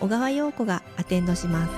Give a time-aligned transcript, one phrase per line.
[0.00, 1.72] 小川陽子がアテンドします。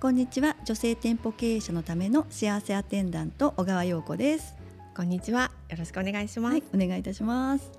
[0.00, 0.56] こんにちは。
[0.64, 4.56] 女性店舗経営者のための幸せアテンダント小川陽子です。
[4.96, 5.50] こんにちは。
[5.68, 7.70] よろしくお願いします、はいお願いいたします。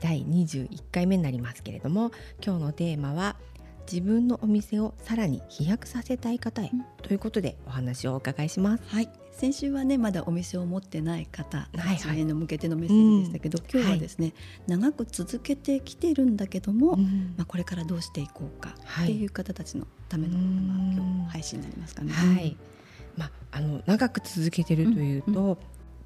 [0.00, 2.10] 第21回目になりますけれども
[2.44, 3.36] 今日のテーマは
[3.90, 6.84] 自分のお店をさらに飛躍させたい方へ、うん。
[7.02, 8.82] ということでお話をお伺いします。
[8.86, 9.08] はい。
[9.32, 14.32] 先週はねまだお店を持ってない方はいたちへの向けてのメッセージでしたけど、今日はですね、
[14.68, 17.34] 長く続けてきてるんだけども、うん。
[17.36, 19.04] まあ、これからどうしていこうかはい。
[19.06, 22.12] っていう方たちのための、うんまあ、今日配信になりますかね。
[22.12, 22.56] はい、
[23.16, 25.58] まああの長く続けてるというと、う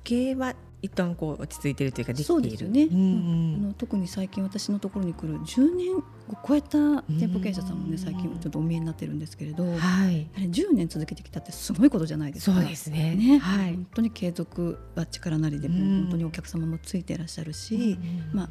[0.05, 0.55] 経営は
[0.85, 2.43] 一旦こう落ち着いてるというかできている。
[2.43, 3.55] そうですよね、うんうん。
[3.65, 6.03] あの特に最近私のところに来る10年を
[6.47, 10.07] 超えた店舗経営者さんもね最近ちょっとお見えになってるんですけれど、やはい。
[10.07, 12.57] はり10年続けてきたってすごいことじゃないですか。
[12.57, 13.15] そうですね。
[13.15, 13.75] ね、はい。
[13.75, 16.03] 本当に継続は力なりで、うん。
[16.03, 18.51] 本当にお客様もついていらっしゃるし、うんまあ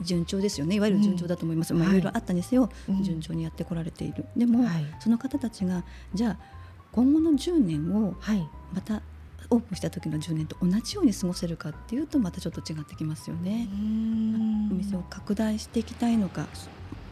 [0.00, 0.74] 順調ですよね。
[0.76, 2.00] いわゆる順調だと思います、まあ、いはい。
[2.00, 3.02] ろいろあったにせよ、うん。
[3.04, 4.24] 順調にやってこられている。
[4.36, 4.84] でも、はい。
[4.98, 6.38] その方たちがじゃあ
[6.92, 8.48] 今後の10年をはい。
[8.72, 9.02] また
[9.54, 13.68] オープンした時の10年と同じように過ごせるかっていうとまたちょっと違ってきますよね。
[14.70, 16.46] お店を拡大していきたいのか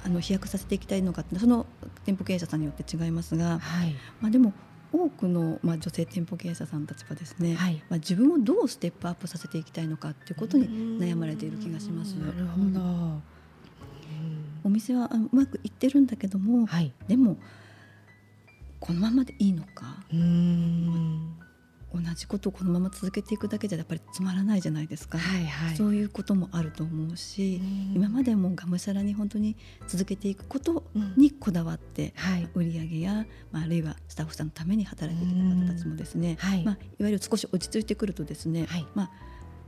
[0.04, 1.66] あの飛躍させていきたいのかってその
[2.04, 3.94] 店舗経営者さんによって違いますが、はい。
[4.20, 4.52] まあ、でも
[4.92, 7.82] 多くの、まあ、女性店舗経営者さんたちはですね、はい。
[7.88, 12.14] まあ、自分をどうステップアップさせていきたいのかっていうことに悩まれている気がします。
[12.14, 13.22] なるほど、うん。
[14.64, 16.92] お店はあうまくいってるんだけども、はい。
[17.06, 17.36] でも
[18.80, 20.02] このままでいいのか？
[20.12, 21.36] うん
[21.92, 25.76] 同じことをこのまま続けていくだけじゃやっぱりつまらないじゃないですか、はいはい。
[25.76, 27.96] そういうこともあると思うし、うん。
[27.96, 32.48] 今までもがむしゃらに本当に続けていくことうんにこだわって、はい。
[32.54, 36.64] 売り上げや、まあ、あるいはスタッフさんのために働いてきた方たちもですね、はい。
[36.64, 38.86] まあ、いわゆる少し落ち着いてくるとですね、はい。
[38.94, 39.10] まあ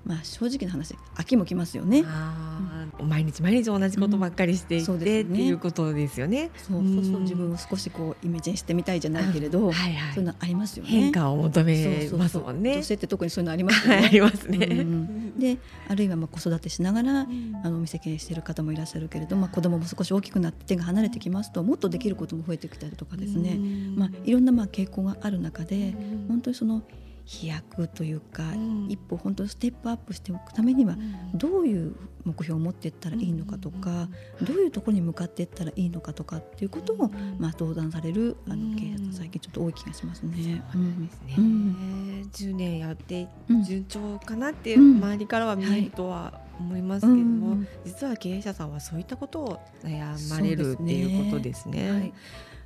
[0.04, 2.04] まあ、正直な話飽きもきますよね。
[2.06, 6.50] あー毎日毎日同じことばっかりしていて、ですねっていうことですよね。
[6.56, 10.91] そうそうそう自分を少しこうイメチェンしてみたいじゃないけれど、 はいはいそういうのありますよね。
[10.91, 12.75] 変化を求めそうそうそうますもんね。
[12.75, 14.09] 女性って特にそういうのありますよはいね。
[14.09, 14.59] ありますね。
[14.66, 17.26] うん であるいはまあ子育てしながら、ん
[17.62, 26.82] あのお店経営している方もいらっしゃるけれど、まあ、子供も少し大きくなって手が離れてきますともっとできることも増えてきたりとかですね、うんまあ、いろんなまあ傾向がある中でうん本当にその
[27.25, 28.87] 飛躍というか、うん。
[28.91, 31.39] 一歩本当にステップアップしておくためにはうん。
[31.39, 34.09] どういう目標を持っていったらいいのかとか、
[34.43, 40.63] どういうところに向かっていったらいいのかとかっていうことを、まあ、登壇されるあうんの経営者さん最近ちょっと多い気がしますね。
[40.73, 41.34] そうなんですね。
[41.39, 42.29] うん。
[42.33, 43.63] 10年やってうん。
[43.65, 44.97] 順調かなってうん。
[44.97, 47.69] 周りからは見えるとは思いますけれども、うん。
[47.84, 51.91] 実は経営者さんはそういったことを悩まれるっていうことですね。
[51.91, 52.13] はい。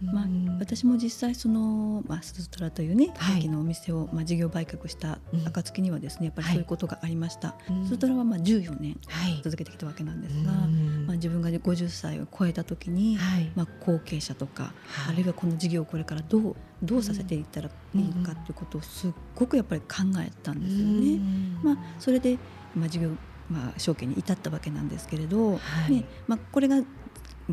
[0.01, 3.35] まあうん、私も実際その、まあ、スズトラというねはい。
[3.37, 7.85] 地域のお店を、まあ、事業売却した暁にはですねやっぱりそういうことがありました、うん。
[7.85, 9.41] スズトラはまあ14年はい。
[9.43, 11.07] 続けてきたわけなんですが、うん。
[11.07, 13.51] まあ、自分が50歳を超えた時に、はい。
[13.55, 15.15] まあ、後継者とか、はい。
[15.15, 21.21] あるいはこの事業をこれからどうどうさせていったらいいのかということをすっごくやっぱり考えたんですよね。
[21.63, 22.39] まあ、それで、
[22.75, 23.11] まあ、事業、
[23.51, 25.59] まあ、承継に至ったわけなんですけれど、は
[25.89, 25.93] い。
[25.93, 26.85] ねまあ、これがまあ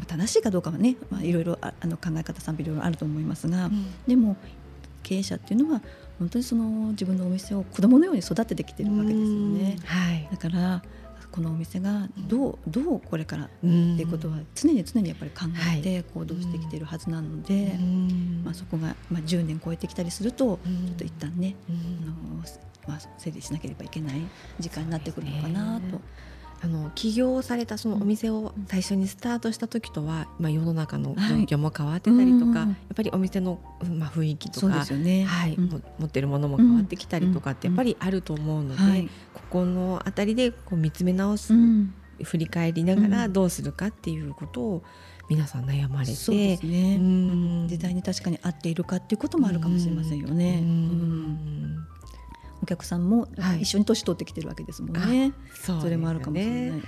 [0.02, 3.86] 正しいかどうかはね、まあ、いろいろああの考え方賛否いろいろあると思いますが、うん。
[4.08, 4.36] でも
[5.04, 5.82] 経営者っていうのは
[6.20, 9.78] 本当にその自分のお店を子供のように育ててきてるわけですよね。
[9.86, 10.28] はい。
[10.32, 10.82] だから
[11.32, 15.46] このお店がどうどうこれからっっていうことは常に常にやっぱり考
[15.78, 17.78] えて行動してきているはずなので、
[18.44, 20.54] まあ、そこが、まあ、10年超えてきたりすると、ちょ
[20.94, 21.72] っと一旦ね、あ
[22.06, 22.14] の
[22.88, 24.22] まあ、整理しなければいけない
[24.60, 26.00] 時間になってくるのかなと。
[26.66, 33.60] あの起業されたそのお店を最初にスタートした時とは、まあ、世の中の状況も変わってたりとか、はいうんやっぱりお店の、
[34.00, 35.26] まあ、雰囲気とかね。
[35.26, 35.66] はいうん。
[35.66, 37.74] も持ってるものも変わってきたりとかってうん。
[37.74, 39.10] やっぱりあると思うので、はい。
[39.34, 41.94] ここのあたりでこう見つめ直す、うん。
[42.24, 43.34] 振り返りながらうん。
[43.34, 44.84] どうするかっていうことを
[45.30, 47.68] 皆さん悩まれて、ね、うん。
[47.68, 50.60] 時代に確かに合っているかっていうこともあるかもしれませんよね。
[50.62, 50.68] うん。
[50.68, 51.65] うん
[52.66, 53.62] お客さんもはい。
[53.62, 55.34] 一緒に年取ってきてるわけですもんね。
[55.54, 56.82] そうそれもあるかもしれない。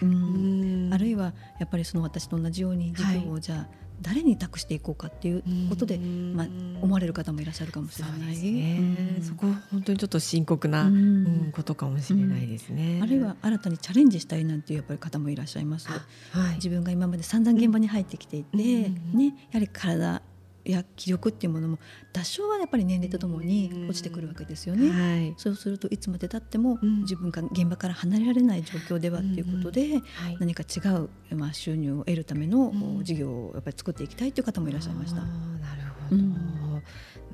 [0.92, 3.68] あるいはやっぱりその私と同じように事業をじゃあ
[4.02, 6.36] 誰に託していこうかっていうことで、うん。
[6.36, 6.48] まあ、
[6.82, 8.30] 思われる方もいらっしゃるかもしれない。
[8.32, 9.24] ですね、うん。
[9.24, 18.94] そこ本当にちょっと深刻な、うん、ことかもしれないですね、あるいは新たにチャレンジしたいなんていうやっぱり方もいらっしゃいます、はい、自分が今まで散々現場に入ってきていて、ね
[19.52, 20.22] やはり体
[20.72, 21.80] や気力っていうものも
[22.14, 24.90] 多少はやっぱり年齢とともに落ちてくるわけですよね。
[24.90, 30.02] はい、そうするといつまでたっても自分が現場から離れられない状況ではっていうことで、
[30.40, 32.74] 何か違う、まあ、収入を得るための
[33.04, 35.22] 事業をやっぱり作っていきたいという方もいらっしゃいました。
[35.22, 35.32] なる
[36.10, 36.24] ほど、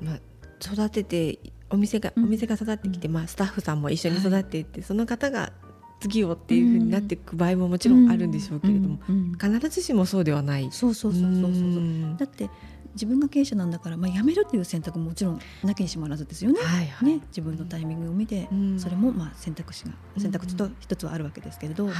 [0.00, 0.20] まあ、
[0.60, 1.38] 育てて
[1.70, 5.52] お店がお店が育ってきて、まあ、スタッフさんも一緒に育っていって、その方が
[6.00, 8.98] 次をっていうふうになっていく場合ももちろんあるんでしょうけれども、
[9.40, 10.68] 必ずしもそうではない。
[10.70, 12.16] そうそうそうそうそう。
[12.18, 12.50] だって
[12.94, 16.60] 自分が経営者なんだから、まあ、辞めるという選択ももちろんなきにしもあらずですよね。
[16.60, 21.90] はいはい、ね自分のタイミングを見て、うん、それもまあ選択肢が選択肢と一つはあるわけですけれど、うん、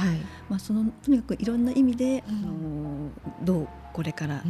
[0.49, 3.09] まあ、そのとにかくいろんな意味で、あの
[3.43, 4.43] どうこれから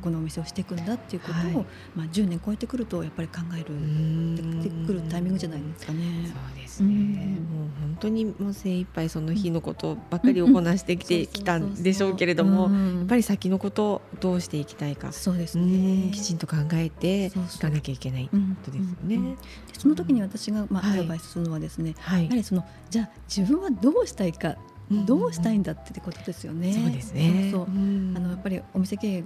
[0.00, 1.52] このお店をしていくんだっていうことを、はい、
[1.94, 6.26] まあ、10年超えてくるとやっぱり考えるでくるタイミングじゃないですかね。
[6.26, 15.12] そうですね、もう本当にもう精一杯その日のことばっかりをこなしてきてきたんでしょうけれどもやっぱり先のことをどうしていきたいか。
[15.12, 16.10] そうですね。
[16.10, 19.36] きちんと考えていかなきゃいけないことですよね。
[19.76, 24.56] その時に私がまあアドバイスするのはですね、はい、やはりそのじゃあ自分はどうしたいか
[24.90, 26.72] どうしたいんだってことですよね。
[26.72, 27.50] そうですね。
[27.52, 29.24] そうあのやっぱりお店経営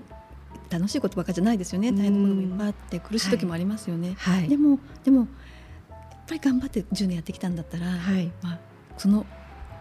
[0.71, 1.93] 楽しいことばかりじゃないですよね。
[1.93, 4.15] 大変なこともいっぱいあって苦しい時もありますよね。
[4.19, 5.29] はい、でもでもやっ
[6.27, 8.59] ぱり頑張って10年やってきたんだったら、はい、まあ
[8.97, 9.27] その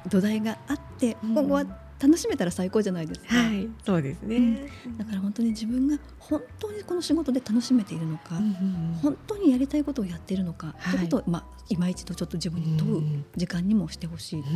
[0.07, 1.66] 土台があって今後は
[2.01, 3.36] 楽しめたら最高じゃないですか。
[3.36, 4.38] はい、そうですね、
[4.86, 14.53] うん、だから本当に自分が本当にこの仕事で楽しめているのか、うんうん、本当にやりたいことをやっているのか、はい、ということを、まあ、今一度ちょっと自分に問う時間にもしてほしいとお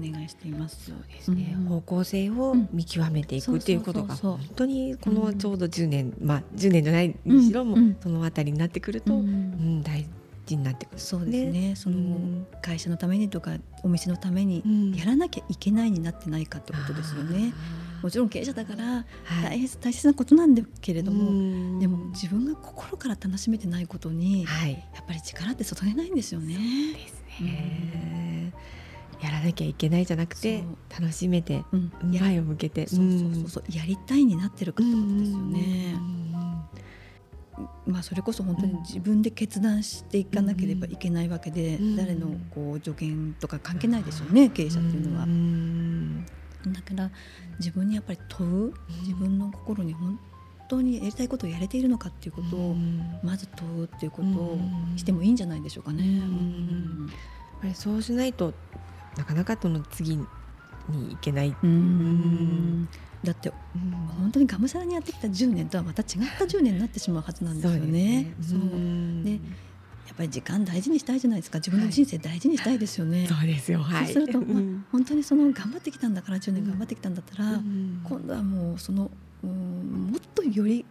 [0.00, 0.86] 願いしています。
[0.86, 10.06] そうですね、うん、方向性を見極めていくっていうことが本当にこのちょうど10年、まあ10年じゃないにしろも、そのあたりになってくると、うん大
[10.56, 11.74] になってくる、そうですね。
[11.76, 14.62] その会社のためにとかお店のために
[14.96, 17.52] やらなきゃいけないになってないかってことですよね。
[18.02, 19.04] もちろん経営者だから
[19.42, 26.54] 大変、大切なことなんだけれども、でも自分が心から楽しめてないことに、はい、やっぱり力って注げないんですよね。
[26.94, 28.52] ですね、
[29.22, 30.64] やらなきゃいけないじゃなくて
[30.98, 31.62] 楽しめて、
[32.02, 32.86] 前を向けて。
[32.86, 33.64] そうそうそうそう。
[33.70, 35.60] やりたいになってるかってことですよね。
[37.90, 45.26] まあ、それこそ本当に自分で決断していかなければいけないわけで、うん、誰のこう助言とか関係ないでしょうね、経営者っていうのは。
[46.66, 47.10] だから
[47.58, 50.18] 自分にやっぱり問う自分の心に本
[50.68, 52.76] 当にやりたいことをやれているのかっていうことを
[53.22, 54.58] まず問うっていうことを
[54.96, 56.18] してもいいんじゃないでしょうかね。
[56.18, 58.52] やっぱりそうしないと
[59.16, 60.18] なかなかその次
[60.90, 61.54] にいけない。
[63.22, 63.90] だって、うん、
[64.20, 66.08] 本当にがむしゃらにやってきた10年とはまた違っ
[66.38, 68.34] た10年になってしまうはずなんですよね。
[68.40, 69.40] そうで、ね、
[70.06, 71.58] やっぱり時間大事にしたいじゃないですか。
[71.58, 73.18] 自分の人生大事にしたいですよね。
[73.18, 79.10] はい、そうですよ、はい、そうすると、まあ、本当にその頑張ってきたんだから10年頑張ってきたんだったら、うん、今度はもうその、
[79.44, 80.86] うん、もっとより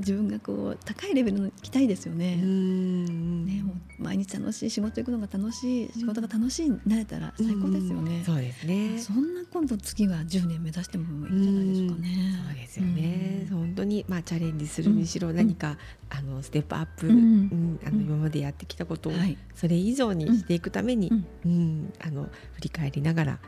[0.00, 2.36] 自分がこう高いレベルの行きたいですよね。
[2.36, 8.22] ねもう毎日楽しい仕事行くのが楽しい仕事が楽しいになれたら最高ですよね。
[8.24, 8.98] そうですね。
[8.98, 12.08] そんな今度次は10年目指してもいいんじゃないでしょうかね。
[12.46, 13.46] そうですよね。
[13.50, 15.76] 本当にまあチャレンジするにしろ何か、
[16.08, 19.12] あのステップアップ、うんあの今までやってきたことを
[19.54, 21.10] それ以上にしていくために、
[21.44, 23.38] うんあの振り返りながら、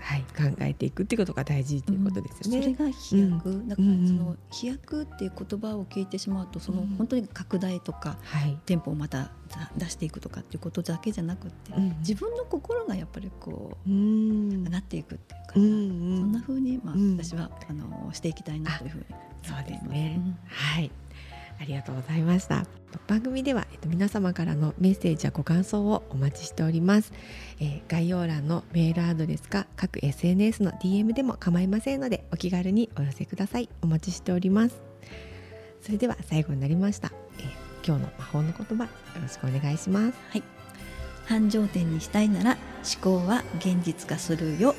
[0.00, 2.62] はい、考えていくっていうことが大事ということですよね。
[2.62, 9.30] それが飛躍、うん、だからその飛躍っていう言葉を聞いてしまうとその本当に拡大とか、はい、店舗をまた
[9.76, 19.04] 出していくとかっていうことだけじゃなくて、うん、自分の心がやっぱりこう、うん、なっていくっていうか、うん、そんなふうにまあ、私はあのしていきたいなというふうに
[19.42, 20.20] そうですね。
[20.46, 20.90] はい
[21.60, 22.64] ありがとうございました。
[23.06, 27.12] 番組では、えっと、皆様からのメッセージやご感想をお待ちしております、
[27.60, 33.68] えー、概要欄のメールアドレスか各 SNS の DM でも構いませんのでお気軽にお寄せください。
[33.82, 34.80] お待ちしております。
[35.80, 40.18] それでは最後になりました、えー、今日の魔法の言葉よろしくお願いします。
[40.30, 40.42] はい。
[41.26, 42.56] 繁盛店にしたいなら
[43.02, 44.74] 思考は現実化するよ。